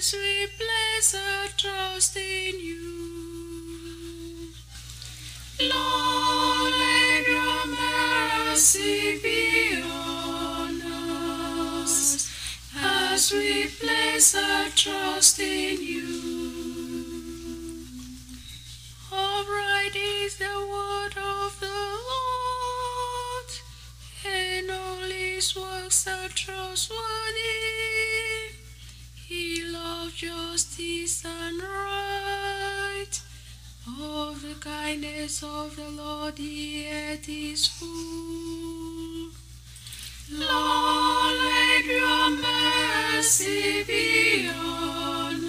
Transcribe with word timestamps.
as 0.00 0.14
we 0.14 0.46
place 0.56 1.14
our 1.14 1.48
trust 1.58 2.16
in 2.16 2.58
you. 2.58 4.48
Lord, 5.60 6.72
let 6.72 7.26
your 7.28 7.66
mercy 7.66 9.20
be 9.22 9.82
on 9.82 10.80
us 11.82 12.32
as 12.82 13.30
we 13.30 13.66
place 13.66 14.34
our 14.34 14.70
trust 14.70 15.38
in 15.38 15.82
you. 15.82 16.08
Upright 19.12 19.94
is 19.94 20.38
the 20.38 20.66
word 20.72 21.18
of 21.18 21.60
the 21.60 21.78
Lord, 22.12 23.50
and 24.24 24.70
all 24.70 25.10
his 25.10 25.54
works 25.54 26.06
are 26.08 26.28
trustworthy. 26.28 28.39
He 29.30 29.62
loves 29.62 30.14
justice 30.14 31.24
and 31.24 31.62
right. 31.62 33.14
Of 33.86 34.42
the 34.42 34.54
kindness 34.58 35.44
of 35.44 35.76
the 35.76 35.88
Lord, 35.88 36.34
the 36.34 36.88
earth 36.90 37.28
is 37.28 37.64
full. 37.68 39.30
Lord, 40.34 41.34
let 41.46 41.84
your 41.86 42.30
mercy 42.42 43.84
be 43.84 44.50
on 44.50 45.44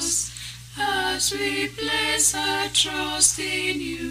us 0.00 0.32
as 0.80 1.34
we 1.34 1.68
place 1.68 2.34
our 2.34 2.68
trust 2.72 3.40
in 3.40 3.78
you. 3.78 4.08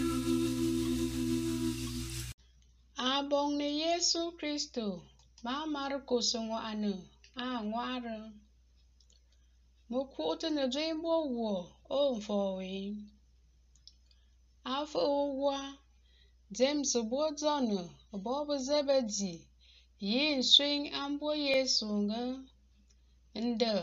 Abong 3.02 3.58
ni 3.58 3.82
Yesu 3.82 4.30
Kristo, 4.38 5.02
ma 5.42 5.66
Marcos 5.66 6.34
ngwa 6.38 6.70
anu, 6.70 6.94
aṅwarə̄ 7.50 8.20
mə 9.90 9.98
ku'utə 10.12 10.48
nə̀ 10.56 10.66
nzwe 10.68 10.84
mbo 10.98 11.14
wò 11.38 11.52
o 11.96 12.00
mvòwi, 12.16 12.74
a 14.74 14.76
fə'əwa 14.90 15.58
James 16.56 16.92
bo 17.10 17.20
jɔ̂ŋə̀ 17.40 17.84
àbɔ 18.14 18.32
bə 18.48 18.54
zɛbədì 18.66 19.32
yi 20.08 20.22
ǹsweŋ 20.40 20.80
a 21.00 21.02
Yesu 21.48 21.86
ŋgə, 22.02 22.22
ǹndə̀ 23.44 23.78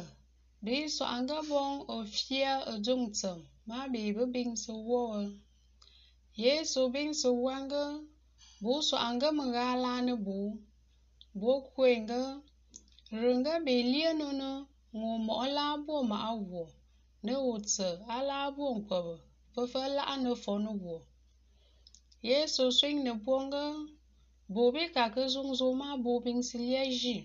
bǐ 0.64 0.76
swa'a 0.96 1.16
ŋgaboŋ 1.24 1.72
ò 1.96 1.98
fya 2.16 2.52
ɨ 2.72 2.74
jûŋtsə 2.86 3.32
ma 3.68 3.78
bì 3.92 4.02
bɨ 4.16 4.24
bìŋsə̀ 4.34 4.78
wo'o. 4.90 5.22
Yesu 6.44 6.80
bìŋsə̀ 6.94 7.34
wa 7.46 7.56
ŋgə 7.66 7.84
bǔ 8.64 8.72
swa'a 8.88 9.08
ŋgə 9.16 9.28
mə 9.38 9.46
ghàlànə 9.56 10.14
bǔ, 10.26 10.38
bo 11.40 11.52
kwèŋgə 11.74 12.22
Riŋga 13.20 13.54
ɓe 13.66 13.74
liyeno 13.92 14.28
no 14.42 14.50
ŋun 15.00 15.18
moʼ 15.28 15.42
laambo 15.56 15.94
ma'a-wuo 16.12 16.64
ni 17.26 17.34
ŋun 17.44 17.60
ti 17.72 17.88
a 18.16 18.18
laambo 18.30 18.64
n-kɔbi 18.78 19.14
fəfɛ 19.54 19.82
laɣinli 19.96 20.34
fɔ 20.44 20.54
ni 20.64 20.72
wuo. 20.84 20.98
Yeeso 22.28 22.64
suŋni 22.78 23.12
bɔŋɔ 23.26 23.64
boobe 24.54 24.84
ka 24.96 25.04
kə 25.14 25.22
zuŋzo 25.34 25.68
maa 25.82 25.96
boobinsi 26.04 26.56
leei 26.70 26.92
ʒi 27.02 27.18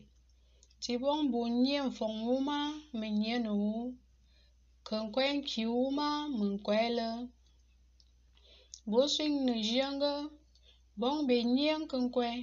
tibɔŋ 0.83 1.19
bun 1.33 1.51
nyen 1.65 1.87
fɔŋ 1.97 2.13
ŋɔ 2.25 2.37
maa 2.49 2.69
min 2.99 3.15
nyeni 3.23 3.51
ŋɔ 3.65 3.81
kiŋkɔli 4.87 5.31
n-ki 5.39 5.63
ŋɔ 5.75 5.85
maa 5.99 6.19
min 6.39 6.55
kɔli 6.67 6.89
li. 6.99 7.09
Bo 8.91 9.01
suŋni 9.15 9.55
ʒiɛŋa 9.69 10.13
bɔŋ 11.01 11.17
be 11.29 11.37
nyen 11.57 11.81
kiŋkɔli. 11.91 12.41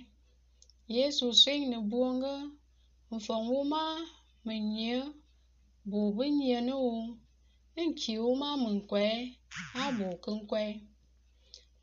Yeeso. 0.96 1.28
Nfwong 3.16 3.46
wu 3.54 3.60
ma 3.74 3.82
mɨnye 4.46 4.92
bù 5.90 6.00
bɨ 6.16 6.24
nyɛ̀nə 6.40 6.74
wu, 6.86 6.94
ɨ 7.80 7.82
ŋ̀ki 7.90 8.14
wu 8.24 8.30
ma 8.42 8.50
mɨ̀ 8.62 8.72
ŋ̀kwɛ̀ɛ 8.78 9.16
a 9.82 9.84
bù 9.98 10.06
kɨ 10.24 10.32
ŋkwɛɛ. 10.40 10.72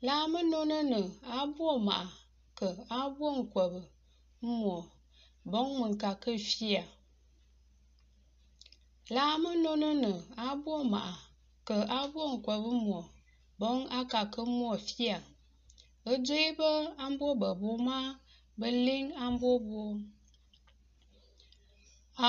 Laa 0.05 0.23
mə 0.31 0.39
nonə 0.51 0.77
nɨ̀ 0.91 1.03
abwo 1.39 1.67
maʼ 1.87 2.05
kɨ̀ 2.57 2.71
abwo 2.99 3.27
ŋ̀kwɛ̀bə̀ 3.39 3.85
m̀mù 4.45 4.73
bɔŋ 5.51 5.67
mɨ̀ŋ̀kàgə 5.79 6.31
fî 6.49 6.67
à. 6.81 6.83
Laa 9.15 9.33
mə 9.43 9.51
nonə 9.63 9.89
nɨ̀ 10.03 10.13
abwo 10.47 10.73
maʼ 10.93 11.09
kɨ̀ 11.67 11.79
abwo 11.99 12.21
ŋ̀kwɛ̀bə̀ 12.33 12.73
m̀mù 12.79 12.97
bɔŋ 13.59 13.77
a 13.97 13.99
kà 14.11 14.21
bu 17.61 17.69
ma 17.87 17.97
bə 18.59 18.67
leŋ 18.85 19.03
a. 19.23 19.25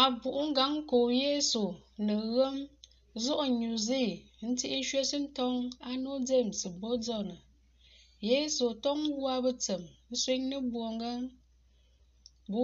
Abù'ŋgǎŋkòò 0.00 1.06
Yesu 1.22 1.65
nɨ̀ 2.06 2.19
ghə̀m 2.34 2.56
zo'o 3.25 3.44
ǹyùzî 3.60 4.04
ntì'i 4.48 4.78
ŋswɛ̀sə̀ 4.82 5.20
ntɔ̂ŋ 5.26 5.54
a 5.88 5.91
nû 6.03 6.12
jêm 6.28 6.48
sɨ̀ 6.60 6.72
bo 6.81 6.88
jɔ̀ 7.04 7.20
nə̀. 7.28 7.41
Yesu 8.31 8.65
tɔ̂ŋ 8.82 8.98
gwa 9.19 9.34
bɨ 9.44 9.50
tsə̀m 9.62 9.82
nsweŋ 10.12 10.41
nɨ̂ 10.50 10.59
bwoŋə̀. 10.72 11.16
Bù 12.50 12.60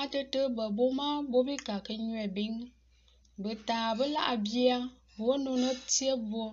a 0.00 0.02
tɨtɨ 0.12 0.40
bə̀ 0.56 0.68
bo 0.76 0.84
mə 0.98 1.06
bo 1.30 1.38
bɨ 1.46 1.54
kàʼ 1.66 1.80
kɨ 1.86 1.92
ǹwɛ̂ 2.06 2.24
bìŋ. 2.36 2.52
Bɨ̀ 3.42 3.54
tàà 3.66 3.88
bɨ 3.98 4.04
lâʼ 4.14 4.32
bìa 4.44 4.76
bo 5.18 5.32
nû 5.44 5.52
nɨ̂ 5.62 5.72
tsi'ì 5.88 6.14
bwo. 6.30 6.46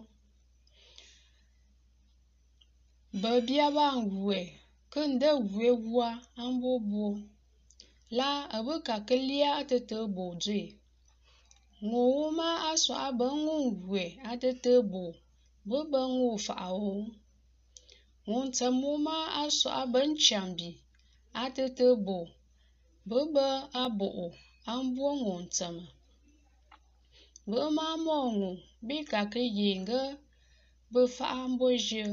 Bə̀ 3.21 3.35
bya 3.47 3.65
bâ 3.75 3.85
ŋ̀gwɛ̀, 4.03 4.43
kɨ 4.91 5.01
ndâ 5.13 5.29
ŋ̀gwe 5.41 5.67
gwa 5.85 6.09
a. 6.41 6.43
la 8.17 8.29
abekakɛlia 8.57 9.49
atete 9.61 9.97
bo 10.15 10.25
dzoe. 10.41 10.65
Ŋuwo 11.89 12.23
ma 12.39 12.47
asɔ 12.71 12.93
abe 13.07 13.27
ŋu 13.43 13.55
ŋue 13.87 14.03
atete 14.31 14.73
bo 14.91 15.03
wobe 15.69 16.01
ŋu 16.17 16.27
fawo. 16.45 16.91
Ŋutemo 18.31 18.91
ma 19.07 19.15
asɔ 19.43 19.67
abe 19.81 19.99
ntsyambi 20.11 20.69
atete 21.43 21.87
bo 22.05 22.17
wobe 23.09 23.45
abo 23.83 24.07
o 24.25 24.27
ambo 24.73 25.05
ŋu 25.23 25.33
ntema. 25.45 25.85
Bema 27.49 27.85
mɔŋu 28.05 28.49
be 28.87 28.95
gake 29.11 29.41
yi 29.57 29.69
nge 29.81 30.01
be 30.91 31.01
faɣa 31.15 31.37
ambo 31.45 31.67
zhie 31.85 32.07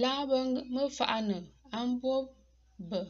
la 0.00 0.12
be 0.28 0.38
mefaɣa 0.74 1.18
ne 1.28 1.38
ambo 1.80 2.12
be 2.90 3.00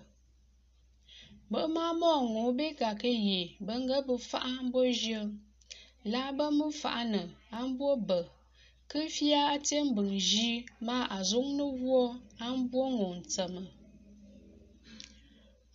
Bihi 1.53 1.69
maa 1.77 1.93
maa 2.03 2.19
ŋun 2.31 2.45
o 2.49 2.57
bɛ 2.59 2.67
ka 2.81 2.89
kɛ 3.01 3.11
yɛ 3.29 3.41
bɛnga 3.67 3.97
bi 4.07 4.15
faɣambu 4.31 4.81
ʒim 5.01 5.27
laa 6.13 6.31
bambu 6.39 6.67
faɣani 6.81 7.23
ambo 7.59 7.87
bɛ 8.09 8.19
ka 8.91 9.01
fia 9.15 9.41
atiɛmbun 9.55 10.11
ʒi 10.31 10.49
maa 10.87 11.05
azoŋni 11.17 11.65
wuo 11.83 12.03
ambo 12.47 12.81
ŋun 12.99 13.17
timi 13.33 13.63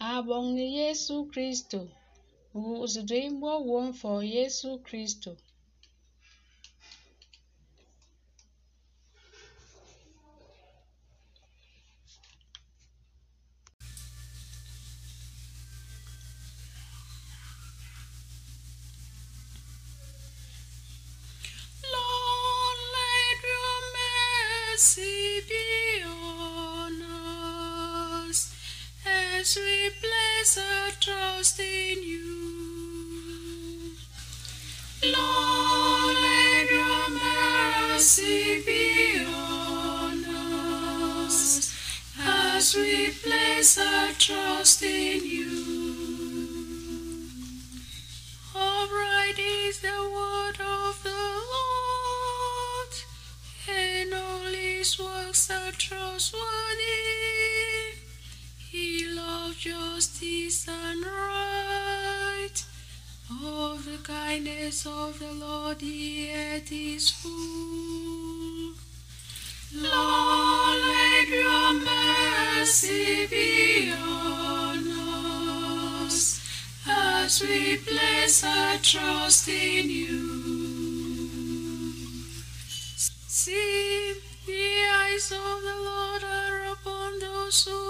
a 0.10 0.12
boŋni 0.28 0.64
yeesu 0.78 1.16
kristo 1.32 1.80
wuhizi 2.60 3.02
dɔimbo 3.10 3.50
wuum 3.68 3.88
for 4.00 4.18
yeesu 4.36 4.70
kristo. 4.86 5.32
As 29.42 29.58
we 29.58 29.90
place 29.90 30.58
our 30.60 30.92
trust 31.00 31.60
in 31.60 32.04
you. 32.04 33.96
Lord, 35.04 36.16
let 36.22 36.70
your 36.70 37.10
mercy 37.10 38.62
be 38.64 39.26
on 39.26 40.26
us 41.26 41.74
as 42.24 42.76
we 42.76 43.10
place 43.10 43.80
our 43.80 44.12
trust 44.20 44.84
in 44.84 45.26
you. 45.26 45.50
Upright 48.56 49.40
is 49.40 49.80
the 49.80 50.02
word 50.18 50.58
of 50.60 51.02
the 51.02 51.24
Lord, 51.56 52.94
and 53.68 54.14
all 54.14 54.54
his 54.54 55.00
works 55.00 55.50
are 55.50 55.72
trustworthy. 55.72 57.32
He 58.72 59.06
justice 59.62 60.68
and 60.68 61.06
right. 61.06 62.58
Of 63.30 63.86
the 63.86 64.00
kindness 64.02 64.88
of 64.88 65.20
the 65.20 65.32
Lord, 65.34 65.78
the 65.78 66.32
earth 66.34 66.72
is 66.72 67.12
full. 67.12 68.74
Lord, 69.76 70.80
let 70.82 71.28
your 71.30 71.74
mercy 71.74 73.28
be 73.28 73.92
on 73.92 74.80
us 76.08 76.42
as 76.88 77.42
we 77.44 77.78
place 77.78 78.44
our 78.44 78.78
trust 78.78 79.48
in 79.48 79.92
you. 79.92 80.72
See, 83.28 84.14
the 84.48 84.88
eyes 85.04 85.32
of 85.32 85.62
the 85.62 85.78
Lord 85.84 86.24
are 86.24 86.74
upon 86.74 87.20
those 87.20 87.66
who 87.66 87.81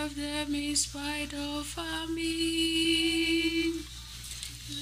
preserve 0.00 0.16
them 0.16 0.54
in 0.54 0.76
spite 0.76 1.32
of 1.34 1.66
famine. 1.66 2.14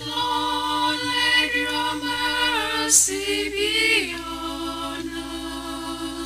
Lord, 0.01 0.99
let 1.03 1.55
your 1.55 1.95
mercy 2.05 3.49
be 3.51 4.15
on 4.15 5.09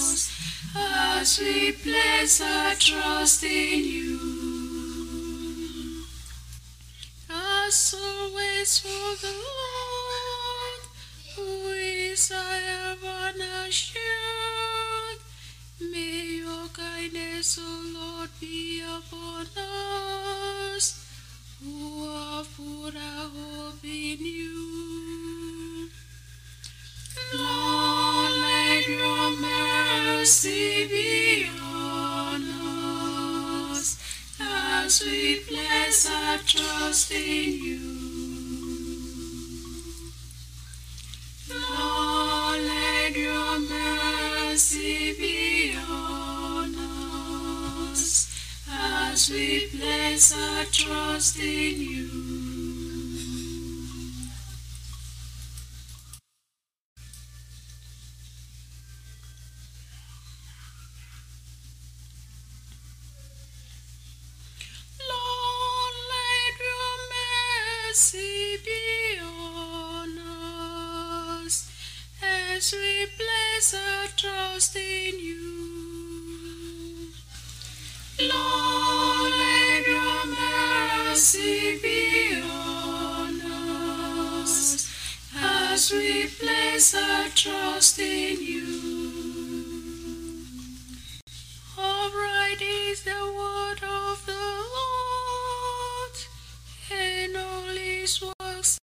us 0.04 0.32
as 0.76 1.38
we 1.40 1.72
place 1.72 2.40
our 2.40 2.74
trust 2.74 3.44
in 3.44 3.84
you. 3.84 4.18
As 7.30 7.94
always 7.94 8.78
for 8.78 9.16
the 9.22 9.32
Lord, 9.32 10.82
who 11.36 11.68
is 11.70 12.30
our 12.30 12.92
ever 12.92 13.32
assured, 13.66 15.20
may 15.80 16.40
your 16.40 16.66
kindness, 16.68 17.58
O 17.58 17.92
Lord, 17.94 18.11
be 18.40 18.80
upon 18.82 19.46
us 19.56 21.06
who 21.62 22.08
have 22.08 22.48
put 22.56 22.94
our 22.94 23.28
hope 23.28 23.84
in 23.84 24.18
you. 24.18 25.88
Lord, 27.34 28.30
let 28.30 28.88
your 28.88 29.30
mercy 29.40 30.86
be 30.88 31.46
on 31.62 32.42
us 33.72 33.98
as 34.40 35.02
we 35.04 35.40
place 35.40 36.08
our 36.10 36.38
trust 36.38 37.10
in 37.10 37.52
you. 37.64 37.91
As 49.22 49.30
we 49.30 49.68
place 49.68 50.34
our 50.36 50.64
trust 50.64 51.38
in 51.38 51.80
you. 51.80 52.08
Lord, 65.08 65.94
your 66.58 66.96
mercy 67.14 68.56
be 68.64 69.20
on 69.22 70.18
us 71.46 71.70
as 72.20 72.72
we 72.72 73.06
place 73.06 73.74
our 73.74 74.08
trust 74.16 74.74
in 74.74 75.20
you. 75.20 75.62
Lord, 78.20 78.71
mercy 81.12 81.78
be 81.82 82.40
on 82.40 83.38
us 84.40 84.88
as 85.36 85.92
we 85.92 86.26
place 86.26 86.94
our 86.94 87.28
trust 87.34 87.98
in 87.98 88.40
you. 88.40 88.66
Upright 91.76 92.62
is 92.62 93.02
the 93.04 93.24
word 93.38 93.82
of 93.82 94.24
the 94.24 94.46
Lord, 94.78 96.16
and 96.90 97.36
all 97.36 97.76
his 97.76 98.22